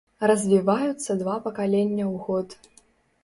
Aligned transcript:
Развіваюцца 0.29 1.17
два 1.21 1.35
пакалення 1.45 2.05
ў 2.13 2.15
год. 2.29 2.49